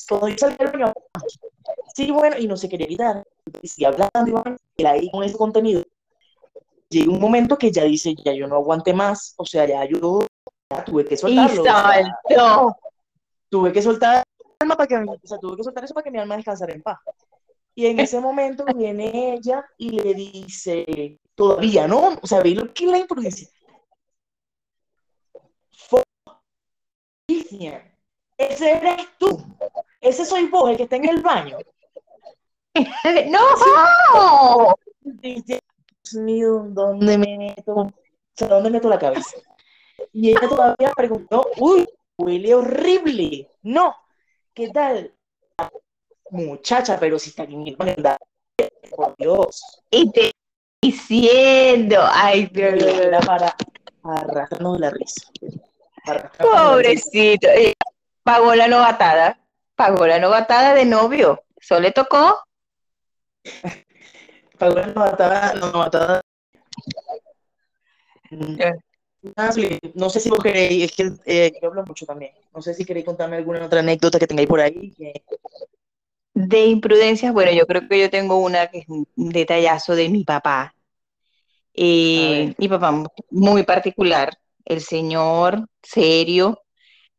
[0.06, 0.92] todo yo salí del baño,
[1.94, 3.24] sí, bueno, y no se quería quitar.
[3.62, 4.42] Y hablando,
[4.76, 5.84] y ahí con ese contenido.
[6.90, 10.20] Llega un momento que ya dice, ya yo no aguante más, o sea, ya yo
[10.70, 11.62] ya tuve que soltarlo.
[11.62, 12.76] Y saltó.
[13.50, 14.24] Tuve que soltar
[14.58, 16.82] alma para que, o sea, tuve que soltar eso para que mi alma descansara en
[16.82, 16.98] paz.
[17.74, 22.18] Y en ese momento viene ella y le dice, todavía, ¿no?
[22.20, 23.48] O sea, ve lo que es la imprudencia.
[28.36, 29.44] Ese eres tú.
[30.00, 31.58] Ese soy vos, el que está en el baño.
[33.30, 34.74] ¡No!
[35.02, 35.60] Dios
[36.14, 37.74] mío, ¿dónde me meto?
[37.74, 37.92] O
[38.34, 39.36] sea, ¿dónde meto la cabeza?
[40.12, 43.50] Y ella todavía preguntó, uy, huele horrible.
[43.62, 43.94] No,
[44.54, 45.12] ¿qué tal?
[46.30, 49.82] muchacha, pero si está en mi por Dios.
[49.90, 50.30] Y te
[50.82, 53.56] diciendo, ay, Dios, era para
[54.02, 55.30] arrastrarnos la risa.
[56.38, 57.48] Pobrecito.
[58.22, 59.40] Pagó la novatada,
[59.74, 61.42] pagó la novatada de novio.
[61.60, 62.44] ¿Eso le tocó?
[64.58, 66.20] pagó la novatada, la novatada.
[69.94, 72.32] No sé si vos queréis, es que eh, yo hablo mucho también.
[72.54, 74.94] No sé si queréis contarme alguna otra anécdota que tengáis por ahí.
[76.34, 80.24] De imprudencias, bueno, yo creo que yo tengo una que es un detallazo de mi
[80.24, 80.74] papá.
[81.74, 84.36] Eh, mi papá muy particular,
[84.68, 86.62] el señor serio,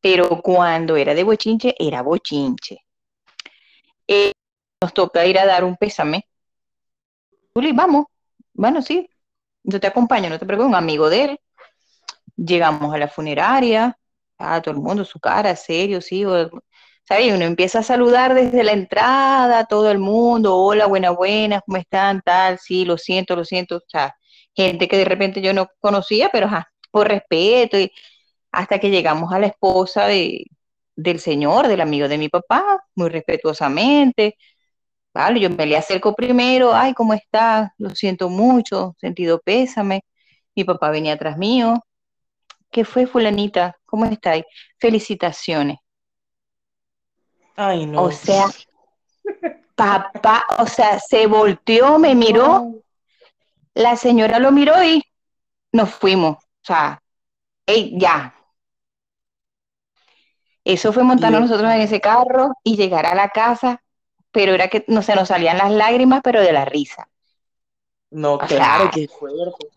[0.01, 2.77] pero cuando era de bochinche, era bochinche.
[4.07, 4.31] Eh,
[4.81, 6.25] nos toca ir a dar un pésame.
[7.53, 8.05] Juli, vamos.
[8.53, 9.09] Bueno, sí,
[9.63, 11.39] yo te acompaño, no te preocupes, un amigo de él.
[12.35, 13.97] Llegamos a la funeraria,
[14.37, 16.23] a todo el mundo, su cara, serio, sí,
[17.03, 17.33] ¿sabes?
[17.33, 22.21] Uno empieza a saludar desde la entrada todo el mundo, hola, buenas, buenas, ¿cómo están?
[22.21, 24.15] Tal, sí, lo siento, lo siento, o sea,
[24.55, 27.91] gente que de repente yo no conocía, pero ajá, por respeto, y
[28.51, 30.45] hasta que llegamos a la esposa de,
[30.95, 34.37] del señor, del amigo de mi papá, muy respetuosamente,
[35.13, 37.73] vale, yo me le acerco primero, ay, ¿cómo está?
[37.77, 40.03] Lo siento mucho, sentido pésame,
[40.55, 41.85] mi papá venía atrás mío,
[42.71, 43.77] ¿qué fue fulanita?
[43.85, 44.43] ¿Cómo estáis?
[44.77, 45.77] Felicitaciones.
[47.55, 48.03] Ay, no.
[48.03, 48.47] O sea,
[49.75, 52.73] papá, o sea, se volteó, me miró,
[53.73, 55.03] la señora lo miró y
[55.71, 56.37] nos fuimos.
[56.63, 57.01] O sea,
[57.65, 58.35] ey, ya.
[60.63, 63.81] Eso fue montarnos nosotros en ese carro y llegar a la casa,
[64.31, 67.07] pero era que no se nos salían las lágrimas, pero de la risa.
[68.11, 69.67] No, claro, que fuerte.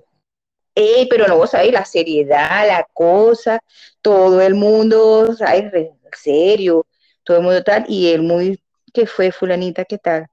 [0.75, 1.73] Ey, pero no, ¿sabes?
[1.73, 3.61] La seriedad, la cosa,
[4.01, 5.71] todo el mundo, ¿sabes?
[6.13, 6.87] Serio,
[7.23, 9.85] todo el mundo tal, y él muy, ¿qué fue, fulanita?
[9.85, 10.27] ¿Qué tal?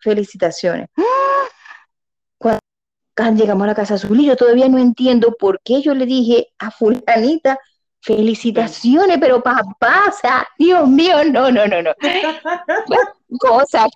[0.00, 0.88] Felicitaciones.
[2.38, 2.60] Cuando
[3.16, 6.48] llegamos a la casa azul y yo todavía no entiendo por qué yo le dije
[6.58, 7.58] a fulanita,
[8.00, 11.92] felicitaciones, pero papá, o sea, Dios mío, no, no, no, no.
[13.38, 13.88] Cosa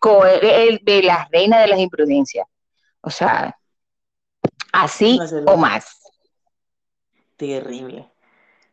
[0.43, 2.47] el, de la reina de las imprudencias.
[3.01, 3.57] O sea,
[4.73, 6.01] así o más.
[7.37, 8.09] Terrible.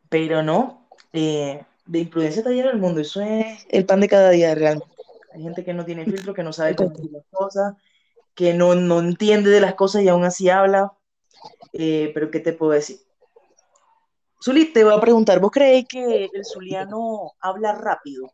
[0.09, 3.01] Pero no, eh, de imprudencia está lleno el mundo.
[3.01, 4.95] Eso es el pan de cada día realmente.
[5.33, 7.73] Hay gente que no tiene filtro, que no sabe cómo decir las cosas,
[8.35, 10.93] que no, no, entiende de las cosas y aún así habla.
[11.73, 12.99] Eh, pero ¿qué te puedo decir?
[14.43, 18.31] Zuli, te voy a preguntar, ¿vos creéis que el zuliano habla rápido?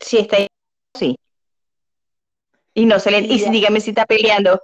[0.00, 0.46] Sí, está ahí.
[0.94, 1.18] Sí.
[2.74, 3.20] Y no se le...
[3.20, 4.60] Y, y dígame si está peleando.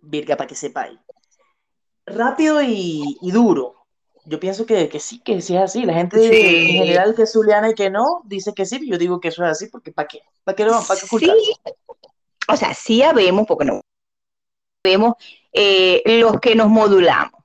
[0.00, 0.98] Virga, para que sepáis.
[2.06, 3.85] Rápido y, y duro
[4.26, 5.84] yo pienso que, que, sí, que sí es así.
[5.84, 8.80] La gente en general que es zuliana y que no, dice que sí.
[8.88, 10.20] Yo digo que eso es así porque ¿para qué?
[10.44, 11.36] ¿Para qué, lo, para qué ocultar?
[11.36, 11.72] Sí.
[12.48, 13.80] O sea, sí habemos, porque no
[14.84, 15.14] vemos
[15.52, 17.42] eh, los que nos modulamos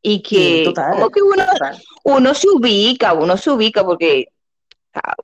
[0.00, 1.44] y que como que uno,
[2.04, 4.28] uno se ubica, uno se ubica porque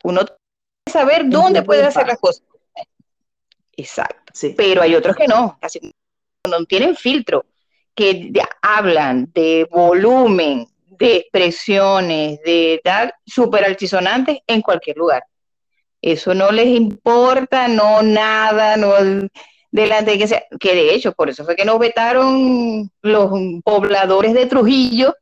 [0.02, 0.38] uno tiene
[0.86, 2.42] que saber dónde puede hacer las cosas.
[3.76, 4.32] Exacto.
[4.32, 4.54] Sí.
[4.56, 5.92] Pero hay otros que no, casi
[6.48, 7.44] no tienen filtro,
[7.94, 10.66] que hablan de volumen,
[11.00, 15.24] de expresiones, de tal, súper altisonantes en cualquier lugar.
[16.00, 18.92] Eso no les importa, no nada, no
[19.70, 23.30] delante de que sea, que de hecho, por eso fue que nos vetaron los
[23.64, 25.16] pobladores de Trujillo,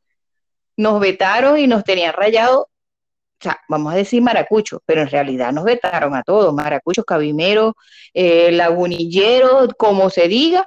[0.75, 5.53] nos vetaron y nos tenían rayado, o sea, vamos a decir maracuchos, pero en realidad
[5.53, 7.73] nos vetaron a todos, maracuchos, cabimeros,
[8.13, 10.65] eh, lagunilleros, como se diga,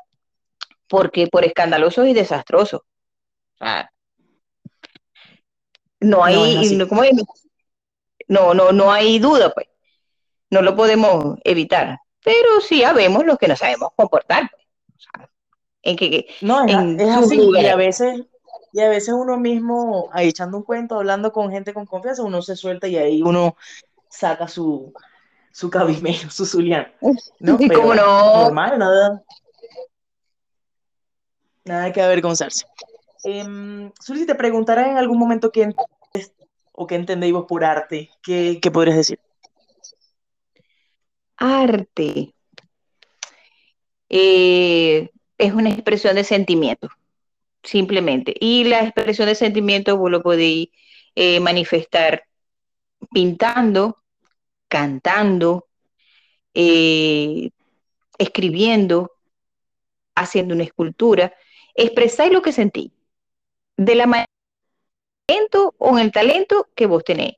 [0.88, 2.80] porque por escandalosos y desastrosos.
[6.02, 6.86] No hay,
[8.28, 9.66] no, no, no, hay duda, pues.
[10.50, 11.98] No lo podemos evitar.
[12.24, 14.50] Pero sí sabemos los que no sabemos comportar.
[14.50, 15.28] Pues.
[15.82, 17.40] en que, no, es, así.
[17.40, 18.22] Y a veces,
[18.72, 22.42] y a veces uno mismo, ahí echando un cuento, hablando con gente con confianza, uno
[22.42, 23.56] se suelta y ahí uno
[24.08, 24.92] saca su,
[25.52, 26.88] su cabimero, su zuliano.
[27.40, 27.58] ¿no?
[27.68, 28.42] Pero, no?
[28.44, 29.22] Normal, nada.
[31.64, 32.66] Nada que avergonzarse.
[33.24, 35.74] Eh, si te preguntara en algún momento quién
[36.72, 39.20] o qué entendéis por arte, ¿qué, qué podrías decir?
[41.36, 42.34] Arte
[44.08, 46.88] eh, es una expresión de sentimiento,
[47.62, 48.34] simplemente.
[48.38, 50.68] Y la expresión de sentimiento vos lo podéis
[51.14, 52.24] eh, manifestar
[53.12, 54.02] pintando,
[54.68, 55.68] cantando,
[56.54, 57.50] eh,
[58.18, 59.12] escribiendo,
[60.14, 61.34] haciendo una escultura.
[61.74, 62.92] Expresáis lo que sentí
[63.76, 64.32] de la manera
[65.78, 67.34] o en el talento que vos tenés.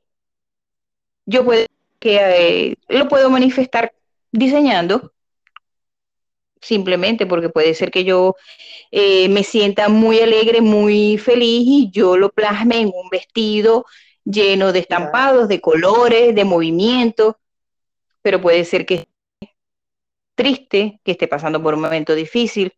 [1.25, 1.65] Yo puedo
[1.99, 3.93] que eh, lo puedo manifestar
[4.31, 5.13] diseñando,
[6.61, 8.35] simplemente porque puede ser que yo
[8.91, 13.85] eh, me sienta muy alegre, muy feliz y yo lo plasme en un vestido
[14.23, 17.39] lleno de estampados, de colores, de movimiento,
[18.21, 19.07] pero puede ser que
[20.35, 22.73] triste, que esté pasando por un momento difícil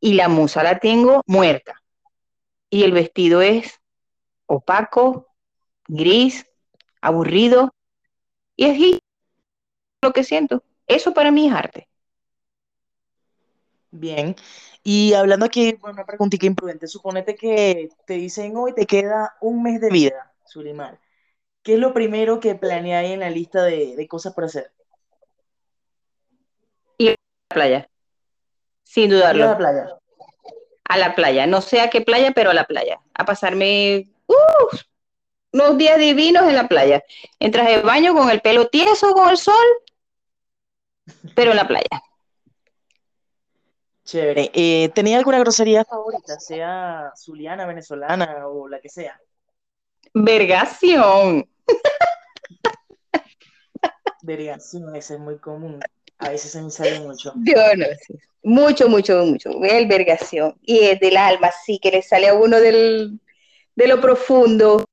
[0.00, 1.77] y la musa la tengo muerta
[2.70, 3.80] y el vestido es
[4.46, 5.28] opaco,
[5.86, 6.46] gris,
[7.00, 7.74] aburrido,
[8.56, 9.00] y es
[10.02, 10.62] lo que siento.
[10.86, 11.88] Eso para mí es arte.
[13.90, 14.36] Bien.
[14.82, 16.86] Y hablando aquí, bueno, una preguntita imprudente.
[16.86, 20.98] Suponete que te dicen hoy te queda un mes de vida, Sulimar.
[21.62, 24.72] ¿Qué es lo primero que planeáis en la lista de, cosas por hacer?
[26.98, 27.90] Ir a la playa.
[28.84, 29.40] Sin dudarlo.
[29.40, 29.98] Ir a la playa.
[30.88, 31.46] A la playa.
[31.46, 33.00] No sé a qué playa, pero a la playa.
[33.14, 34.08] A pasarme
[35.52, 37.02] unos días divinos en la playa.
[37.38, 39.54] Entras de baño con el pelo tieso, con el sol,
[41.34, 42.02] pero en la playa.
[44.04, 44.50] Chévere.
[44.54, 49.20] Eh, ¿Tenía alguna grosería favorita, sea zuliana, venezolana o la que sea?
[50.14, 51.46] Vergación.
[54.22, 55.80] Vergación, ese es muy común.
[56.18, 57.32] A veces se me sale mucho.
[57.44, 58.18] Yo no sé.
[58.42, 59.50] Mucho, mucho, mucho.
[59.62, 60.54] El vergación.
[60.62, 63.20] Y es del alma, sí, que le sale a uno del,
[63.74, 64.84] de lo profundo.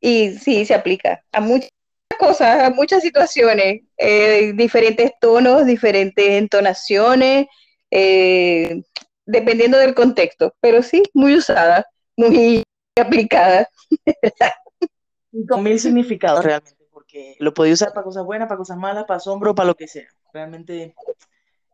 [0.00, 1.70] Y sí, se aplica a muchas
[2.18, 7.46] cosas, a muchas situaciones, eh, diferentes tonos, diferentes entonaciones,
[7.90, 8.82] eh,
[9.26, 12.62] dependiendo del contexto, pero sí, muy usada, muy
[13.00, 13.68] aplicada.
[15.48, 16.81] con mil significados realmente,
[17.12, 19.86] porque lo podía usar para cosas buenas, para cosas malas, para asombro, para lo que
[19.86, 20.08] sea.
[20.32, 20.94] Realmente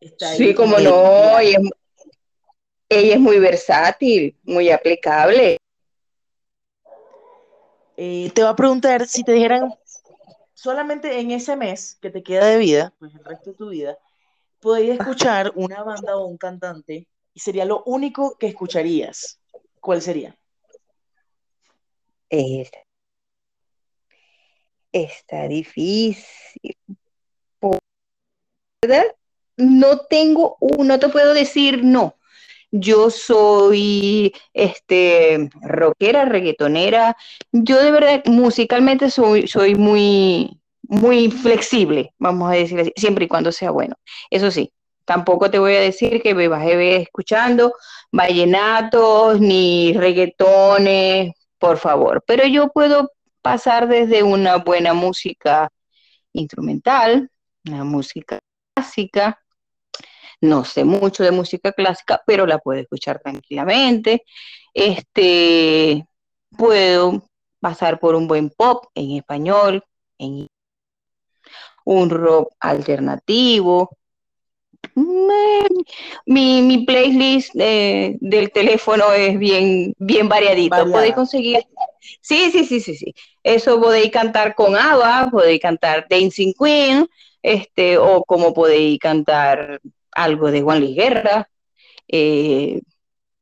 [0.01, 0.39] está ahí.
[0.39, 1.61] Sí, como no, ella
[2.89, 5.59] es muy versátil, muy aplicable.
[7.97, 9.73] Eh, te va a preguntar si te dijeran
[10.55, 13.99] solamente en ese mes que te queda de vida, pues el resto de tu vida,
[14.61, 19.41] podrías escuchar una banda o un cantante y sería lo único que escucharías.
[19.81, 20.37] ¿Cuál sería?
[22.29, 22.79] Está,
[24.93, 26.77] está difícil.
[28.83, 29.05] ¿Verdad?
[29.57, 32.19] No tengo, no te puedo decir no
[32.71, 37.17] yo soy este, rockera, reggaetonera.
[37.53, 43.29] Yo de verdad musicalmente soy, soy muy, muy flexible, vamos a decir así, siempre y
[43.29, 43.97] cuando sea bueno.
[44.31, 44.73] Eso sí,
[45.05, 47.73] tampoco te voy a decir que me bajé escuchando
[48.13, 53.11] vallenatos ni reggaetones, por favor, pero yo puedo
[53.49, 55.71] pasar desde una buena música
[56.35, 57.31] instrumental,
[57.67, 58.39] una música
[58.75, 59.41] clásica,
[60.43, 64.23] no sé mucho de música clásica, pero la puedo escuchar tranquilamente.
[64.75, 66.07] Este,
[66.59, 67.25] puedo
[67.59, 69.83] pasar por un buen pop en español,
[70.19, 70.47] en
[71.87, 73.97] un rock alternativo.
[76.27, 80.91] Mi, mi playlist eh, del teléfono es bien, bien variadito.
[80.91, 81.61] Podéis conseguir.
[82.21, 83.15] Sí, sí, sí, sí, sí.
[83.43, 87.07] Eso podéis cantar con ABBA, podéis cantar Dancing Queen,
[87.43, 89.81] este, o como podéis cantar
[90.13, 91.49] algo de Juan Luis Guerra.
[92.09, 92.81] Eh,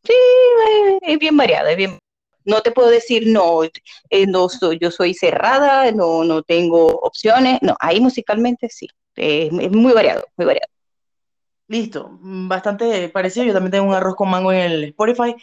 [0.04, 1.98] sí, eh, es bien variado, es bien.
[2.44, 7.58] No te puedo decir, no, eh, no soy, yo soy cerrada, no, no tengo opciones.
[7.62, 10.75] No, ahí musicalmente sí, es, muy variado, muy variado.
[11.68, 13.46] Listo, bastante parecido.
[13.46, 15.34] Yo también tengo un arroz con mango en el Spotify.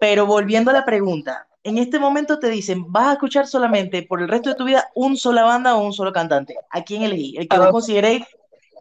[0.00, 4.20] Pero volviendo a la pregunta, en este momento te dicen, vas a escuchar solamente por
[4.20, 6.56] el resto de tu vida un sola banda o un solo cantante.
[6.70, 7.36] ¿A quién elegí?
[7.36, 8.24] El que vos consideréis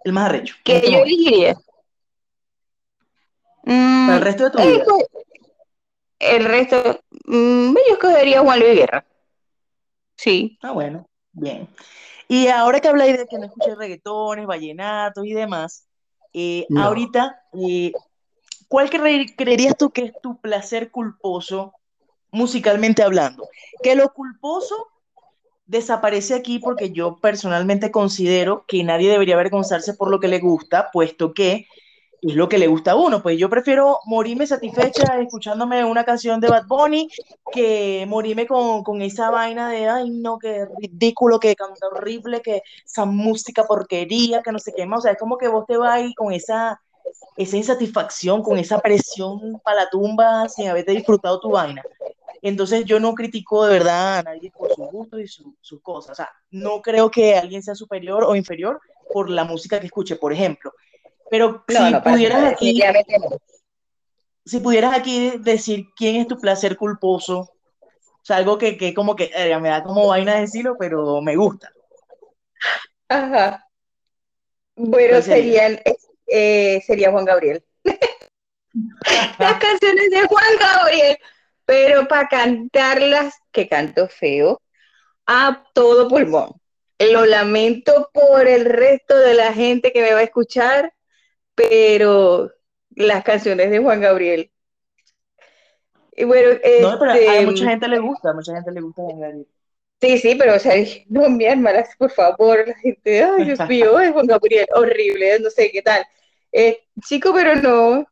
[0.04, 0.56] el más arrecho.
[0.64, 1.56] Que este yo elegiría.
[3.64, 4.86] Mm, el resto de tu vida.
[6.20, 9.06] El resto, mm, yo escogería Juan Luis Guerra.
[10.16, 10.58] Sí.
[10.62, 11.68] Ah, bueno, bien.
[12.28, 15.87] Y ahora que habláis de que no escucháis reggaetones, vallenatos y demás,
[16.40, 17.92] eh, ahorita, eh,
[18.68, 21.74] ¿cuál creerías tú que es tu placer culposo
[22.30, 23.50] musicalmente hablando?
[23.82, 24.76] Que lo culposo
[25.66, 30.92] desaparece aquí porque yo personalmente considero que nadie debería avergonzarse por lo que le gusta,
[30.94, 31.66] puesto que
[32.28, 33.22] es lo que le gusta a uno.
[33.22, 37.10] Pues yo prefiero morirme satisfecha escuchándome una canción de Bad Bunny
[37.52, 43.06] que morirme con, esa vaina de, ay, no, qué ridículo, que canta horrible, que esa
[43.06, 45.00] música porquería, que no sé qué más.
[45.00, 46.82] O sea, es como que vos te vas ahí con esa,
[47.38, 51.82] esa insatisfacción, con esa presión para la tumba sin haberte disfrutado tu vaina.
[52.42, 56.12] Entonces yo no critico de verdad a nadie por su gusto y sus cosas.
[56.12, 58.80] O sea, no creo que alguien sea superior o inferior
[59.12, 60.74] por la música que escuche, por ejemplo.
[61.30, 62.82] Pero si pudieras aquí,
[64.46, 69.16] si pudieras aquí decir quién es tu placer culposo, o sea, algo que, que como
[69.16, 71.72] que eh, me da como vaina decirlo, pero me gusta.
[73.10, 73.66] Ajá.
[74.76, 75.80] Bueno, serían,
[76.28, 77.64] eh, sería Juan Gabriel.
[79.40, 81.18] Las canciones de Juan Gabriel,
[81.66, 84.62] pero para cantarlas, que canto feo,
[85.26, 86.52] a todo pulmón.
[87.00, 90.94] Lo lamento por el resto de la gente que me va a escuchar,
[91.58, 92.52] pero
[92.92, 94.52] las canciones de Juan Gabriel.
[96.16, 99.02] Y bueno, no, pero a este, mucha gente le gusta, a mucha gente le gusta
[99.02, 99.48] Juan Gabriel.
[100.00, 100.76] Sí, sí, pero o sea,
[101.10, 105.50] no, mi hermana, por favor, la gente, ay, Dios mío, es Juan Gabriel, horrible, no
[105.50, 106.06] sé qué tal.
[106.52, 108.06] Eh, chico, pero no,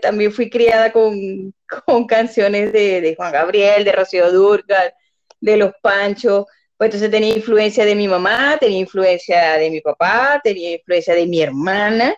[0.00, 1.52] también fui criada con,
[1.84, 4.94] con canciones de, de, Juan Gabriel, de Rocío Durcal,
[5.38, 6.46] de Los Panchos,
[6.78, 11.26] pues entonces tenía influencia de mi mamá, tenía influencia de mi papá, tenía influencia de
[11.26, 12.16] mi hermana,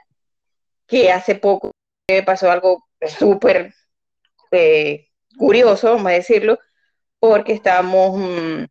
[0.88, 1.70] que hace poco
[2.10, 3.74] me pasó algo súper
[4.50, 6.58] eh, curioso, vamos a decirlo,
[7.20, 8.64] porque estábamos mm,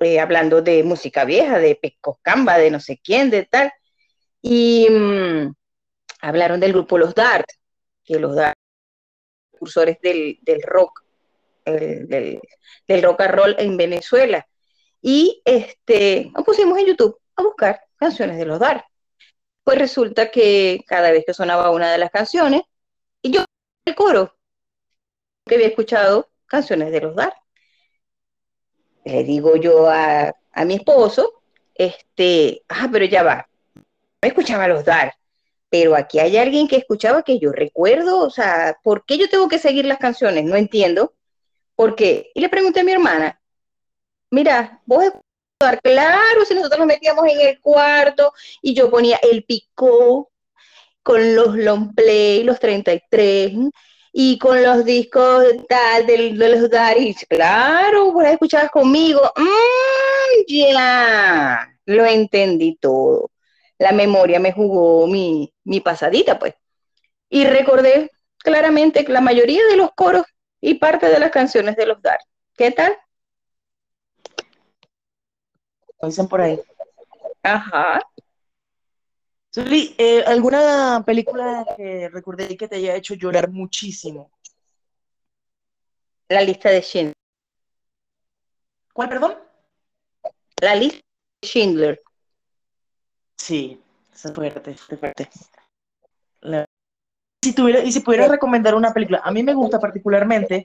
[0.00, 1.78] eh, hablando de música vieja, de
[2.20, 3.72] Camba, de no sé quién, de tal,
[4.42, 5.54] y mm,
[6.20, 7.46] hablaron del grupo Los Dart,
[8.04, 8.58] que los Dart,
[9.50, 11.04] cursores del, rock,
[11.64, 12.40] del,
[13.02, 14.44] rock and roll en Venezuela.
[15.00, 18.84] Y este, nos pusimos en YouTube a buscar canciones de los Dart.
[19.64, 22.62] Pues resulta que cada vez que sonaba una de las canciones,
[23.22, 23.44] y yo
[23.84, 24.36] el coro,
[25.46, 27.34] que había escuchado canciones de los Dart.
[29.04, 31.42] Le digo yo a, a mi esposo,
[31.74, 35.14] este, ah, pero ya va, no escuchaba los Dar,
[35.68, 39.48] pero aquí hay alguien que escuchaba que yo recuerdo, o sea, ¿por qué yo tengo
[39.48, 40.44] que seguir las canciones?
[40.44, 41.14] No entiendo.
[41.74, 42.30] ¿Por qué?
[42.34, 43.40] Y le pregunté a mi hermana,
[44.30, 45.04] mira, vos
[45.82, 50.30] claro, si nosotros nos metíamos en el cuarto y yo ponía el picó
[51.02, 53.52] con los long play, los 33,
[54.12, 62.04] y con los discos tal de, los Daris, claro, vos escuchabas conmigo, mm, ya, lo
[62.06, 63.32] entendí todo
[63.82, 65.52] la memoria me jugó mi,
[65.84, 66.54] pasadita, pues.
[67.28, 70.24] Y recordé claramente la mayoría de los coros
[70.60, 72.18] y parte de las canciones de los Dar.
[72.56, 72.96] ¿Qué tal?
[76.06, 76.60] Dicen por ahí.
[77.42, 78.00] Ajá.
[79.54, 84.30] Eh, ¿alguna película que recordé que te haya hecho llorar muchísimo?
[86.28, 87.14] La lista de Schindler.
[88.94, 89.38] ¿Cuál, perdón?
[90.60, 91.00] La lista
[91.42, 92.02] de Schindler.
[93.36, 93.80] Sí,
[94.14, 95.28] es fuerte, es fuerte.
[97.42, 100.64] Si tuviera, y si pudiera recomendar una película, a mí me gusta particularmente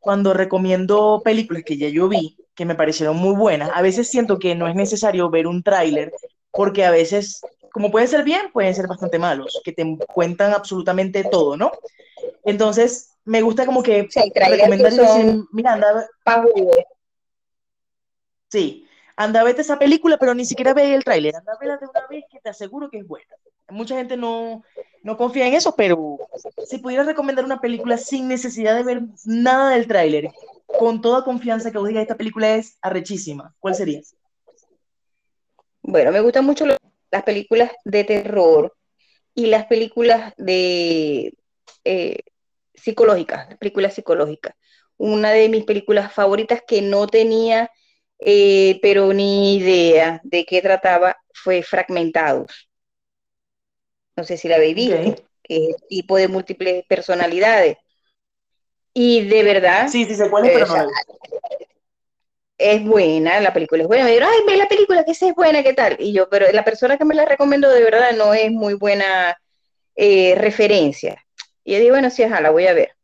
[0.00, 3.70] cuando recomiendo películas que ya yo vi, que me parecieron muy buenas.
[3.74, 6.12] A veces siento que no es necesario ver un tráiler,
[6.50, 7.40] porque a veces,
[7.72, 11.72] como pueden ser bien, pueden ser bastante malos, que te cuentan absolutamente todo, ¿no?
[12.44, 16.06] Entonces, me gusta como que recomendar y decir, mira, anda,
[18.50, 18.86] Sí,
[19.16, 21.86] anda a verte esa película, pero ni siquiera ve el tráiler, anda a verla de
[21.86, 23.34] una vez que te aseguro que es buena.
[23.70, 24.62] Mucha gente no,
[25.02, 26.18] no confía en eso, pero
[26.66, 30.30] si pudieras recomendar una película sin necesidad de ver nada del tráiler,
[30.78, 34.00] con toda confianza que vos digas, esta película es arrechísima, ¿cuál sería?
[35.82, 38.74] Bueno, me gustan mucho las películas de terror
[39.34, 41.34] y las películas de
[41.84, 42.18] eh,
[42.74, 44.54] psicológicas, películas psicológicas.
[44.96, 47.70] Una de mis películas favoritas que no tenía
[48.26, 52.70] eh, pero ni idea de qué trataba, fue Fragmentados.
[54.16, 57.76] No sé si la habéis visto, que es tipo de múltiples personalidades.
[58.94, 59.88] Y de verdad.
[59.88, 60.88] Sí, sí, se puede, pero no
[62.58, 64.04] es buena, la película es buena.
[64.04, 65.96] Me dijeron, ay, ve la película, que esa es buena, ¿qué tal?
[65.98, 69.36] Y yo, pero la persona que me la recomiendo de verdad no es muy buena
[69.96, 71.22] eh, referencia.
[71.64, 72.94] Y yo digo, bueno, sí, ajá, la voy a ver.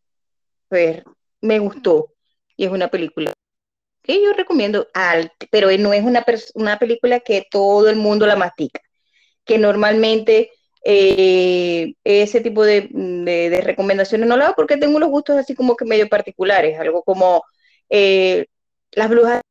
[0.69, 1.03] Pues
[1.41, 2.13] me gustó.
[2.57, 3.33] Y es una película
[4.03, 4.89] que yo recomiendo,
[5.51, 6.25] pero no es una,
[6.55, 8.81] una película que todo el mundo la mastica,
[9.45, 10.51] que normalmente
[10.85, 12.89] eh, ese tipo de,
[13.65, 17.43] recomendaciones no la hago porque tengo unos gustos así como que medio particulares, algo como
[17.91, 18.47] eh,
[18.93, 19.43] Las Brujas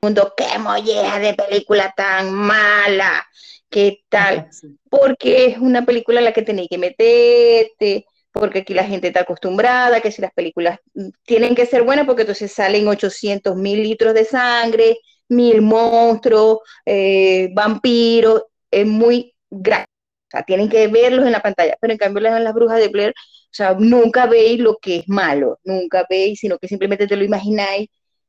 [0.00, 3.26] mundo, qué molleja de película tan mala,
[3.68, 4.48] qué tal,
[4.88, 9.20] porque es una película a la que tenéis que meterte, porque aquí la gente está
[9.20, 10.78] acostumbrada, que si las películas
[11.24, 14.98] tienen que ser buenas, porque entonces salen 800 mil litros de sangre,
[15.28, 19.88] mil monstruos, eh, vampiros, es muy grande.
[20.28, 22.88] O sea, tienen que verlos en la pantalla, pero en cambio las, las brujas de
[22.88, 27.16] Blair, o sea, nunca veis lo que es malo, nunca veis, sino que simplemente te
[27.16, 27.88] lo imagináis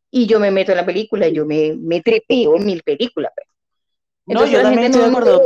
[0.10, 3.34] y yo me meto en la película, yo me, me trepeo en mil películas.
[3.36, 4.38] Pues.
[4.40, 5.44] no, yo también estoy de acuerdo.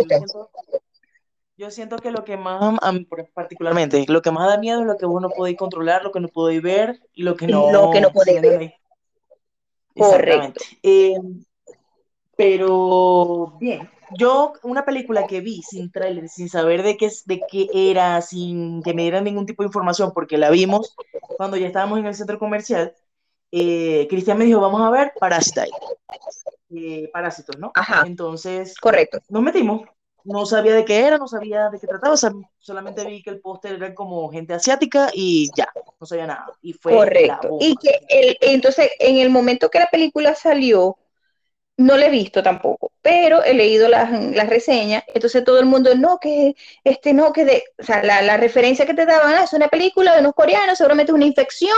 [1.55, 2.77] Yo siento que lo que más,
[3.33, 6.19] particularmente, lo que más da miedo es lo que vos no podéis controlar, lo que
[6.19, 8.73] no podéis ver y lo que no, lo que no podéis ver.
[9.95, 10.61] Correcto.
[10.81, 11.15] Eh,
[12.35, 17.67] pero, bien, yo una película que vi sin trailer, sin saber de qué, de qué
[17.73, 20.95] era, sin que me dieran ningún tipo de información, porque la vimos
[21.37, 22.93] cuando ya estábamos en el centro comercial,
[23.51, 25.69] eh, Cristian me dijo, vamos a ver Parasite.
[26.75, 27.71] Eh, parásitos, ¿no?
[27.75, 28.03] Ajá.
[28.05, 29.19] Entonces, correcto.
[29.29, 29.81] Nos metimos
[30.23, 32.15] no sabía de qué era, no sabía de qué trataba,
[32.57, 35.67] solamente vi que el póster era como gente asiática y ya,
[35.99, 36.45] no sabía nada.
[36.61, 37.57] Y fue Correcto.
[37.59, 37.99] Y que
[38.41, 40.97] entonces, en el momento que la película salió,
[41.77, 44.09] no la he visto tampoco, pero he leído las,
[44.47, 48.85] reseñas, entonces todo el mundo, no, que este, no, que de, o sea, la, referencia
[48.85, 51.77] que te daban, ah, es una película de unos coreanos, seguramente una infección,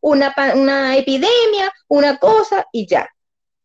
[0.00, 3.08] una, una epidemia, una cosa, y ya.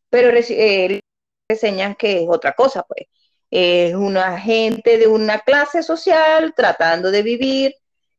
[0.09, 1.01] Pero eh,
[1.49, 3.07] reseñas que es otra cosa, pues.
[3.51, 7.75] Es una gente de una clase social tratando de vivir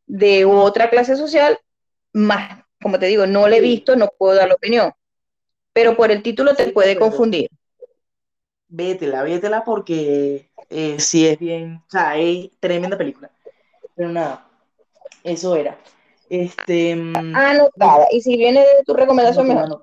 [0.06, 1.58] de otra clase social
[2.12, 4.92] más como te digo, no la he visto, no puedo dar la opinión,
[5.78, 7.48] pero por el título te puede confundir.
[8.66, 13.30] Vétela, vétela porque eh, sí es bien, o sea, es tremenda película.
[13.94, 14.44] Pero nada,
[15.22, 15.78] eso era.
[16.28, 18.08] Este, mm, Anotada.
[18.10, 19.80] Y si viene de tu recomendación, mejor.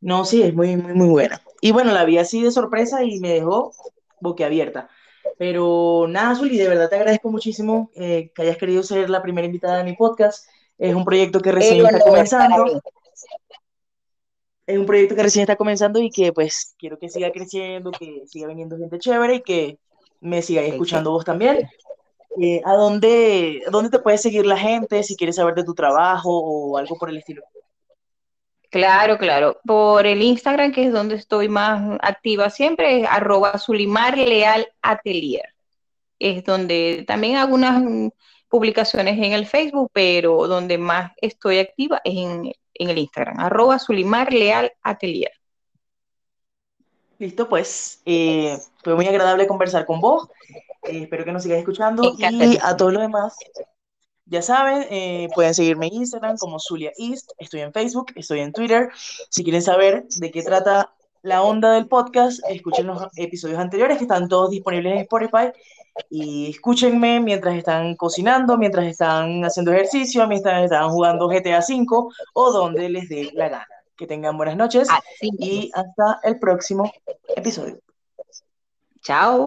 [0.00, 1.42] No, sí, es muy, muy, muy buena.
[1.60, 3.72] Y bueno, la vi así de sorpresa y me dejó
[4.20, 4.88] boquiabierta.
[5.36, 9.44] Pero nada, Zuli, de verdad te agradezco muchísimo eh, que hayas querido ser la primera
[9.44, 10.48] invitada de mi podcast.
[10.78, 12.80] Es un proyecto que recién está comenzando.
[14.66, 18.22] Es un proyecto que recién está comenzando y que pues quiero que siga creciendo, que
[18.26, 19.78] siga viniendo gente chévere y que
[20.20, 21.68] me sigáis escuchando vos también.
[22.40, 26.30] Eh, ¿a, dónde, ¿Dónde te puede seguir la gente si quieres saber de tu trabajo
[26.30, 27.42] o algo por el estilo?
[28.70, 29.60] Claro, claro.
[29.64, 35.54] Por el Instagram, que es donde estoy más activa siempre, es arroba Sulimar Leal Atelier.
[36.18, 37.82] Es donde también hago unas
[38.48, 44.32] publicaciones en el Facebook, pero donde más estoy activa es en, el Instagram, arroba Sulimar
[44.32, 45.32] Leal Atelier.
[47.18, 50.28] Listo, pues eh, fue muy agradable conversar con vos.
[50.82, 53.36] Eh, espero que nos sigas escuchando y a todos los demás
[54.26, 58.52] ya saben, eh, pueden seguirme en Instagram como Zulia East, estoy en Facebook, estoy en
[58.52, 58.90] Twitter.
[59.30, 60.92] Si quieren saber de qué trata
[61.26, 65.50] la onda del podcast, escuchen los episodios anteriores que están todos disponibles en Spotify
[66.08, 71.84] y escúchenme mientras están cocinando, mientras están haciendo ejercicio, mientras están jugando GTA V
[72.32, 73.66] o donde les dé la gana.
[73.96, 74.88] Que tengan buenas noches
[75.20, 76.92] y hasta el próximo
[77.34, 77.80] episodio.
[79.02, 79.46] Chao.